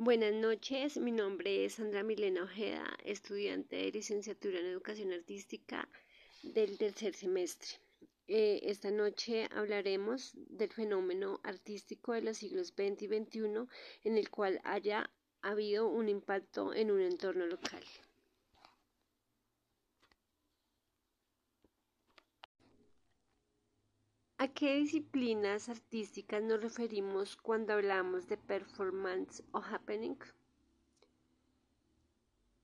[0.00, 5.88] Buenas noches, mi nombre es Sandra Milena Ojeda, estudiante de licenciatura en Educación Artística
[6.44, 7.80] del tercer semestre.
[8.28, 13.66] Eh, esta noche hablaremos del fenómeno artístico de los siglos XX y XXI
[14.04, 15.10] en el cual haya
[15.42, 17.82] habido un impacto en un entorno local.
[24.40, 30.16] ¿A qué disciplinas artísticas nos referimos cuando hablamos de performance o happening?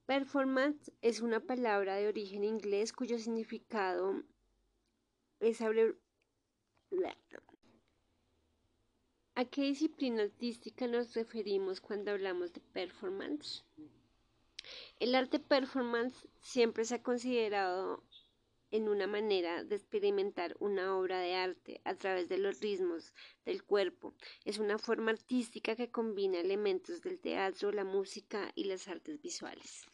[0.07, 4.23] Performance es una palabra de origen inglés cuyo significado
[5.41, 5.61] es
[9.35, 13.65] ¿A qué disciplina artística nos referimos cuando hablamos de performance?
[15.01, 18.05] El arte performance siempre se ha considerado
[18.75, 23.63] en una manera de experimentar una obra de arte a través de los ritmos del
[23.63, 24.15] cuerpo.
[24.45, 29.87] Es una forma artística que combina elementos del teatro, la música y las artes visuales.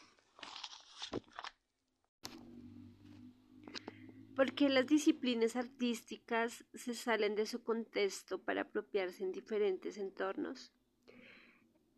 [4.35, 10.73] Porque las disciplinas artísticas se salen de su contexto para apropiarse en diferentes entornos.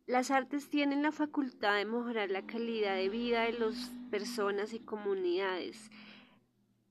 [0.06, 4.80] Las artes tienen la facultad de mejorar la calidad de vida de las personas y
[4.80, 5.92] comunidades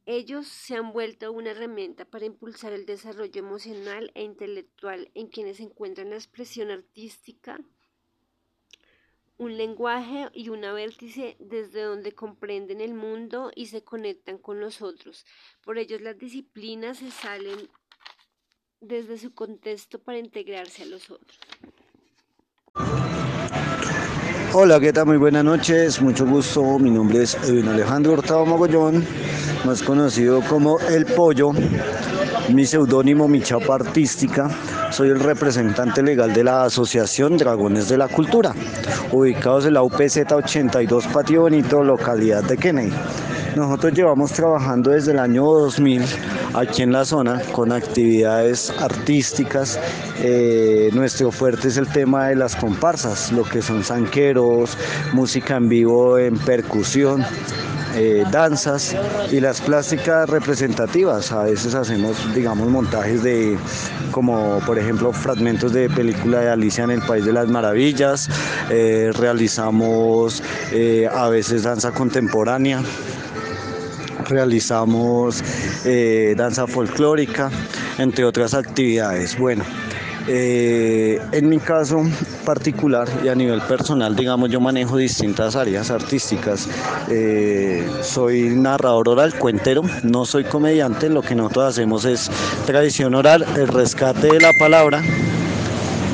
[0.05, 5.59] ellos se han vuelto una herramienta para impulsar el desarrollo emocional e intelectual en quienes
[5.59, 7.59] encuentran la expresión artística,
[9.37, 14.81] un lenguaje y una vértice desde donde comprenden el mundo y se conectan con los
[14.81, 15.25] otros.
[15.63, 17.69] Por ellos las disciplinas se salen
[18.79, 21.39] desde su contexto para integrarse a los otros.
[24.53, 25.05] Hola, ¿qué tal?
[25.05, 26.77] Muy buenas noches, mucho gusto.
[26.77, 29.05] Mi nombre es Edwin Alejandro Hurtado Magollón,
[29.63, 31.51] más conocido como El Pollo.
[32.49, 34.49] Mi seudónimo, mi chapa artística.
[34.91, 38.53] Soy el representante legal de la Asociación Dragones de la Cultura,
[39.13, 42.91] ubicados en la UPZ 82 Patio Bonito, localidad de Kennedy.
[43.55, 46.03] Nosotros llevamos trabajando desde el año 2000
[46.53, 49.79] aquí en la zona con actividades artísticas.
[50.19, 54.77] Eh, nuestro fuerte es el tema de las comparsas, lo que son zanqueros,
[55.13, 57.25] música en vivo en percusión.
[57.93, 58.95] Eh, danzas
[59.31, 61.33] y las plásticas representativas.
[61.33, 63.57] A veces hacemos, digamos, montajes de,
[64.11, 68.29] como por ejemplo, fragmentos de película de Alicia en el País de las Maravillas.
[68.69, 70.41] Eh, realizamos
[71.13, 72.81] a veces danza contemporánea
[74.27, 75.43] realizamos
[75.85, 77.49] eh, danza folclórica,
[77.97, 79.37] entre otras actividades.
[79.37, 79.63] Bueno,
[80.27, 82.03] eh, en mi caso
[82.45, 86.67] particular y a nivel personal, digamos, yo manejo distintas áreas artísticas.
[87.09, 92.29] Eh, soy narrador oral, cuentero, no soy comediante, lo que nosotros hacemos es
[92.65, 95.01] tradición oral, el rescate de la palabra.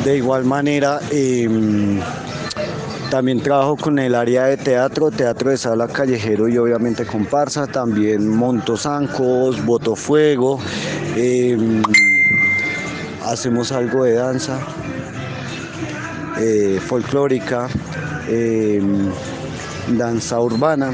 [0.05, 1.99] De igual manera, em,
[3.09, 7.67] también trabajo con el área de teatro, teatro de sala callejero y obviamente comparsa.
[7.67, 10.59] También monto zancos, boto fuego.
[11.15, 11.81] Em,
[13.23, 14.59] hacemos algo de danza
[16.39, 17.67] eh, folclórica,
[18.27, 19.09] em,
[19.97, 20.91] danza urbana.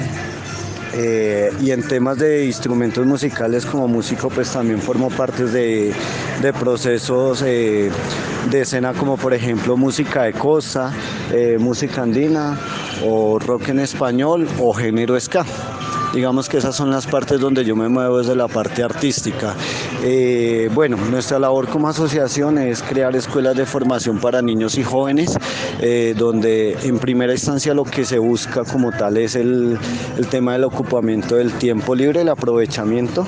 [0.96, 5.92] Eh, y en temas de instrumentos musicales como músico pues también formo parte de,
[6.60, 7.90] procesos eh,
[8.52, 10.94] de escena como por ejemplo música de costa,
[11.34, 12.58] eh, música andina
[13.04, 15.46] o rock en español o género ska.
[16.14, 19.56] Digamos que esas son las partes donde yo me muevo desde la parte artística.
[20.04, 25.36] Eh, bueno, nuestra labor como asociación es crear escuelas de formación para niños y jóvenes,
[25.82, 29.80] eh, donde en primera instancia lo que se busca como tal es el,
[30.30, 33.26] tema del ocupamiento del tiempo libre, el aprovechamiento.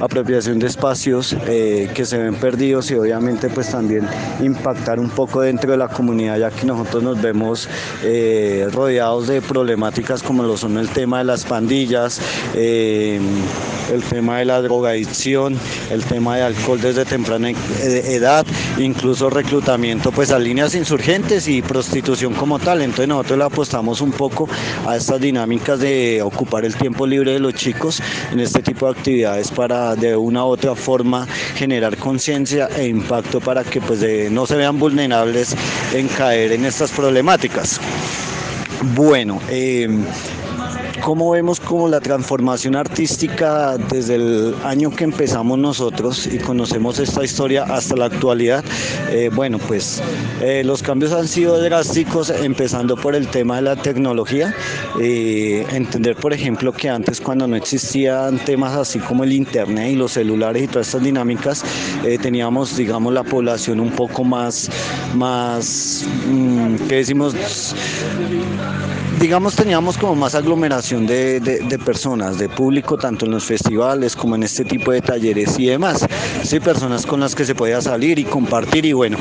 [0.00, 4.06] Apropiación de espacios que se ven perdidos y obviamente pues también
[4.40, 7.68] impactar un poco dentro de la comunidad ya que nosotros nos vemos
[8.72, 12.20] rodeados de problemáticas como lo son el tema de las pandillas,
[12.54, 13.20] eh,
[13.92, 15.58] el tema de la drogadicción,
[15.90, 18.46] el tema de alcohol desde temprana edad,
[18.78, 22.80] incluso reclutamiento pues a líneas insurgentes y prostitución como tal.
[22.80, 24.48] Entonces nosotros le apostamos un poco
[24.86, 28.00] a estas dinámicas de ocupar el tiempo libre de los chicos
[28.30, 33.40] en este tipo de actividades para de una u otra forma generar conciencia e impacto
[33.40, 34.00] para que pues
[34.30, 35.54] no se vean vulnerables
[35.92, 37.80] en caer en estas problemáticas.
[38.94, 39.88] Bueno, eh,
[41.02, 47.24] cómo vemos como la transformación artística desde el año que empezamos nosotros y conocemos esta
[47.24, 48.64] historia hasta la actualidad.
[49.10, 50.00] Eh, bueno, pues
[50.40, 54.54] eh, los cambios han sido drásticos, empezando por el tema de la tecnología.
[54.98, 60.12] entender, por ejemplo, que antes cuando no existían temas así como el internet y los
[60.12, 61.64] celulares y todas estas dinámicas,
[62.22, 64.70] teníamos, digamos, la población un poco más,
[65.14, 67.34] más, mm, ¿qué decimos?
[69.22, 74.34] Digamos, teníamos como más aglomeración de, de, personas, de público, tanto en los festivales como
[74.34, 76.04] en este tipo de talleres y demás.
[76.42, 79.16] Sí, personas con las que se podía salir y compartir y bueno,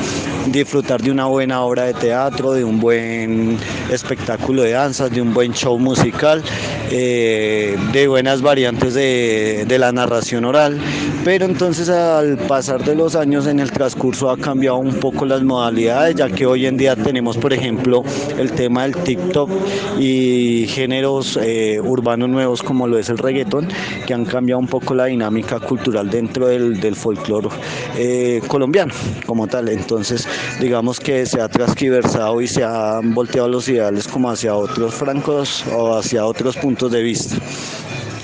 [0.47, 3.59] disfrutar de una buena obra de teatro, de un buen
[3.91, 6.41] espectáculo de danzas, de un buen show musical,
[6.89, 10.81] eh, de buenas variantes de, de la narración oral.
[11.23, 15.43] Pero entonces al pasar de los años en el transcurso ha cambiado un poco las
[15.43, 18.03] modalidades, ya que hoy en día tenemos, por ejemplo,
[18.39, 19.51] el tema del TikTok
[19.99, 23.67] y géneros eh, urbanos nuevos como lo es el reggaetón,
[24.05, 27.49] que han cambiado un poco la dinámica cultural dentro del, del folclore
[27.97, 28.93] eh, colombiano
[29.25, 29.69] como tal.
[29.69, 30.27] Entonces,
[30.59, 35.63] digamos que se ha transquiversado y se han volteado los ideales como hacia otros francos
[35.75, 37.35] o hacia otros puntos de vista.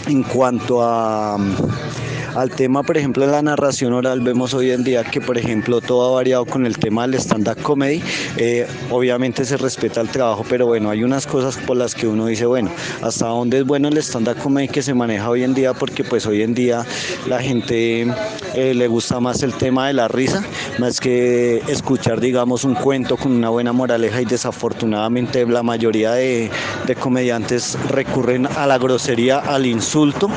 [0.08, 1.38] En cuanto a
[2.38, 5.81] al tema, por ejemplo, de la narración oral, vemos hoy en día que, por ejemplo,
[5.81, 8.04] todo ha variado con el tema del stand-up comedy.
[8.38, 12.28] Eh, obviamente se respeta el trabajo, pero bueno, hay unas cosas por las que uno
[12.28, 12.69] dice, bueno,
[13.01, 16.28] hasta dónde es bueno el stand-up comedy que se maneja hoy en día, porque pues
[16.28, 16.86] hoy en día
[17.28, 18.06] la gente
[18.54, 20.44] eh, le gusta más el tema de la risa,
[20.78, 24.22] más que escuchar, digamos, un cuento con una buena moraleja.
[24.22, 26.51] Y desafortunadamente la mayoría de
[27.00, 30.30] comediantes recurren a la grosería, al insulto,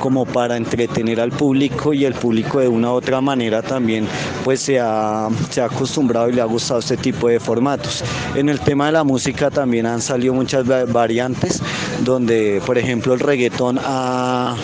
[0.00, 4.06] como para entretener al público y el público de una u otra manera también
[4.44, 8.04] pues se ha, se ha acostumbrado y le ha gustado este tipo de formatos.
[8.34, 11.62] En el tema de la música también han salido muchas variantes
[12.04, 14.56] donde por ejemplo el reggaetón ha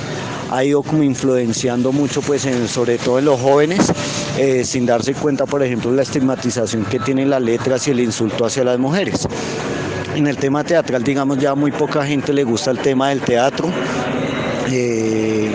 [0.51, 3.91] ha ido como influenciando mucho pues sobre todo en los jóvenes
[4.39, 8.45] eh, sin darse cuenta por ejemplo la estigmatización que tienen las letras y el insulto
[8.45, 9.27] hacia las mujeres
[10.15, 13.69] en el tema teatral digamos ya muy poca gente le gusta el tema del teatro
[14.71, 15.51] eh,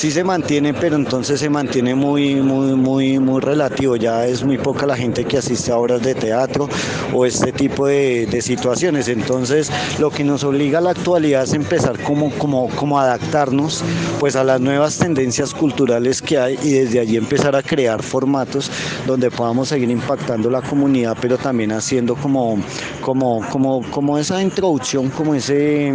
[0.00, 3.96] sí se mantiene, pero entonces se mantiene muy, muy, muy, muy relativo.
[3.96, 6.70] Ya es muy poca la gente que asiste a obras de teatro
[7.12, 9.08] o este tipo de, situaciones.
[9.08, 13.84] Entonces, lo que nos obliga a la actualidad es empezar como, como, como adaptarnos
[14.18, 18.70] pues a las nuevas tendencias culturales que hay y desde allí empezar a crear formatos
[19.06, 22.56] donde podamos seguir impactando la comunidad, pero también haciendo como,
[23.02, 25.92] como, como, como esa introducción, como ese,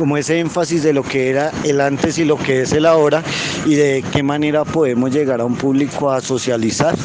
[0.00, 3.22] como ese énfasis de lo que era el antes y lo que es el ahora
[3.66, 6.96] y de qué manera podemos llegar a un público a socializar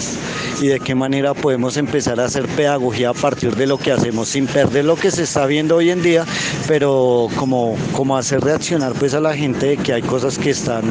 [0.61, 4.29] y de qué manera podemos empezar a hacer pedagogía a partir de lo que hacemos
[4.29, 6.23] sin perder lo que se está viendo hoy en día,
[6.69, 10.85] pero como, como hacer reaccionar pues a la gente de que hay cosas que están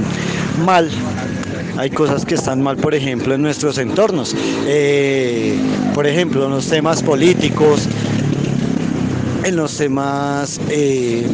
[0.63, 0.91] mal
[1.77, 4.35] hay cosas que están mal, por ejemplo, en nuestros entornos.
[4.67, 5.59] Eh,
[5.93, 7.89] por ejemplo, en los temas políticos,
[9.45, 11.27] en los temas, eh,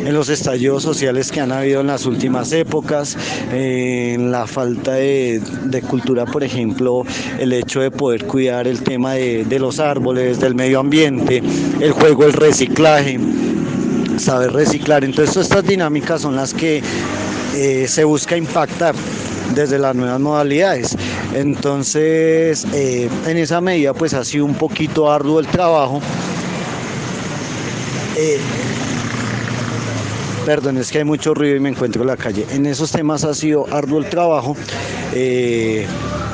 [0.00, 3.16] en los estallidos sociales que han habido en las últimas épocas,
[3.52, 5.40] en la falta de,
[5.86, 7.04] cultura, por ejemplo,
[7.38, 11.42] el hecho de poder cuidar el tema de, los árboles, del medio ambiente,
[11.80, 13.20] el juego, el reciclaje,
[14.16, 15.04] saber reciclar.
[15.04, 16.82] Entonces, estas dinámicas son las que
[17.54, 18.94] eh, se busca impactar
[19.54, 20.96] desde las nuevas modalidades.
[21.34, 26.00] Entonces, eh, en esa medida, pues ha sido un poquito arduo el trabajo
[30.44, 32.46] perdón, es que hay mucho ruido y me encuentro en la calle.
[32.50, 34.56] En esos temas ha sido arduo el trabajo.
[35.12, 35.86] Eh,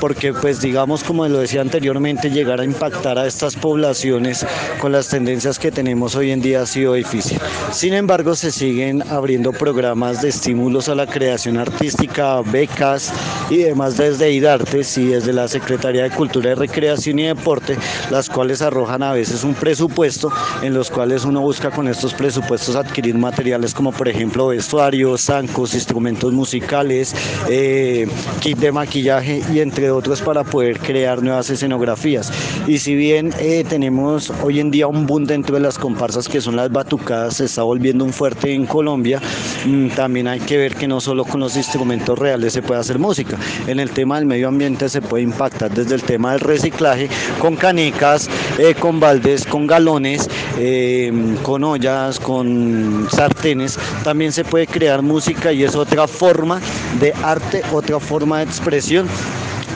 [0.05, 4.45] porque pues digamos como lo decía anteriormente, llegar a impactar a estas poblaciones
[4.78, 7.40] con las tendencias que tenemos hoy en día ha sido difícil.
[7.73, 13.14] Sin embargo, se siguen abriendo programas de estímulos a la creación artística, becas
[13.49, 17.78] y demás desde IDARTES y desde la Secretaría de Cultura y Recreación y Deporte,
[18.11, 22.76] las cuales arrojan a veces un presupuesto en los cuales uno busca con estos presupuestos
[22.76, 27.14] adquirir materiales como por ejemplo vestuarios, zancos, instrumentos musicales,
[27.49, 28.07] eh,
[28.40, 32.33] kit de maquillaje y entre otros para poder crear nuevas escenografías.
[32.67, 36.41] Y si bien eh, tenemos hoy en día un boom dentro de las comparsas que
[36.41, 39.21] son las batucadas, se está volviendo un fuerte en Colombia,
[39.67, 42.99] mm, también hay que ver que no solo con los instrumentos reales se puede hacer
[42.99, 43.39] música.
[43.67, 47.09] En el tema del medio ambiente se puede impactar desde el tema del reciclaje
[47.39, 53.79] con canicas, eh, con baldes, con galones, eh, con ollas, con sartenes.
[54.03, 56.61] También se puede crear música y es otra forma
[57.01, 59.07] de arte, otra forma de expresión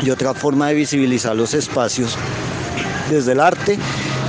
[0.02, 2.16] y otra forma de visibilizar los espacios
[3.10, 3.78] desde el arte,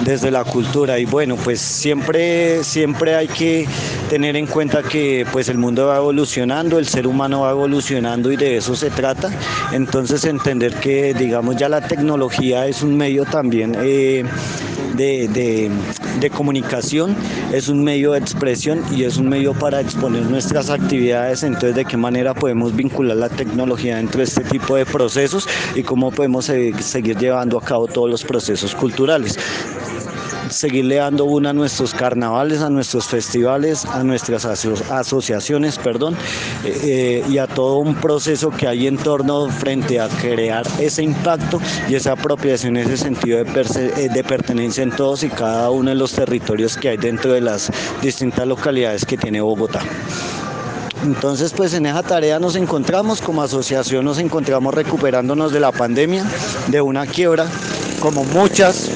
[0.04, 1.00] desde la cultura.
[1.00, 3.68] Y bueno, pues siempre, siempre hay que
[4.10, 8.38] tener en cuenta que pues el mundo va evolucionando, el ser humano va evolucionando y
[8.38, 9.30] de eso se trata.
[9.72, 14.24] Entonces entender que digamos ya la tecnología es un medio también eh,
[14.96, 15.72] de, de,
[16.28, 17.16] comunicación,
[17.54, 21.44] es un medio de expresión y es un medio para exponer nuestras actividades.
[21.44, 25.84] Entonces, de qué manera podemos vincular la tecnología dentro de este tipo de procesos y
[25.84, 29.38] cómo podemos seguir llevando a cabo todos los procesos culturales
[30.50, 36.16] seguirle dando una a nuestros carnavales, a nuestros festivales, a nuestras asociaciones, perdón,
[36.64, 41.04] eh, eh, y a todo un proceso que hay en torno frente a crear ese
[41.04, 43.62] impacto y esa apropiación, ese sentido de,
[43.98, 47.42] eh, de pertenencia en todos y cada uno de los territorios que hay dentro de
[47.42, 49.82] las distintas localidades que tiene Bogotá.
[51.04, 56.26] Entonces, pues en esa tarea nos encontramos, como asociación nos encontramos recuperándonos de la pandemia,
[56.68, 57.48] de una quiebra,
[58.02, 58.90] como muchas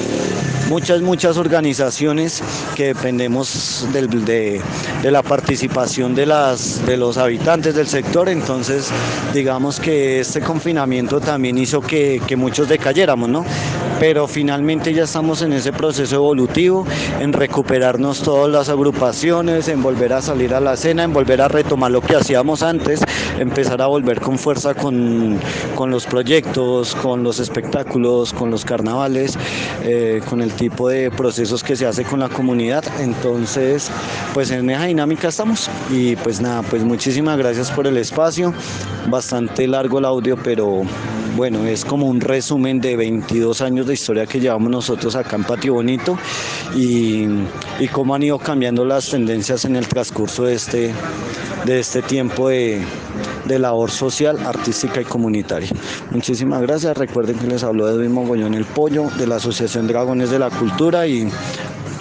[0.68, 2.42] muchas, muchas organizaciones
[2.74, 4.60] que dependemos de,
[5.02, 8.90] la participación de, las, de los habitantes del sector, entonces
[9.32, 13.44] digamos que este confinamiento también hizo que, que muchos decayéramos, ¿no?
[14.00, 16.86] Pero finalmente ya estamos en ese proceso evolutivo,
[17.20, 21.48] en recuperarnos todas las agrupaciones, en volver a salir a la escena, en volver a
[21.48, 23.00] retomar lo que hacíamos antes,
[23.38, 25.38] empezar a volver con fuerza con,
[25.74, 29.38] con los proyectos, con los espectáculos, con los carnavales,
[29.84, 32.84] eh, con el tipo de procesos que se hace con la comunidad.
[33.00, 33.90] Entonces,
[34.32, 35.70] pues en esa dinámica estamos.
[35.90, 38.52] Y pues nada, pues muchísimas gracias por el espacio.
[39.08, 40.82] Bastante largo el audio, pero
[41.36, 45.44] bueno, es como un resumen de 22 años de historia que llevamos nosotros acá en
[45.44, 46.16] Patio Bonito
[46.76, 47.26] y,
[47.92, 50.92] cómo han ido cambiando las tendencias en el transcurso de este,
[51.64, 52.82] de este tiempo de,
[53.46, 55.70] de labor social, artística y comunitaria.
[56.10, 56.96] Muchísimas gracias.
[56.96, 61.06] Recuerden que les habló Edwin Mogollón El Pollo de la Asociación Dragones de la Cultura
[61.06, 61.28] y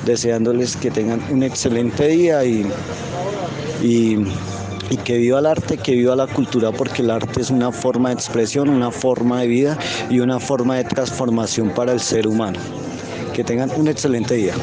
[0.05, 2.65] deseándoles que tengan un excelente día y,
[3.81, 4.17] y,
[4.93, 8.09] y, que viva el arte, que viva la cultura, porque el arte es una forma
[8.09, 9.77] de expresión, una forma de vida
[10.09, 12.59] y una forma de transformación para el ser humano.
[13.33, 14.53] Que tengan un excelente día.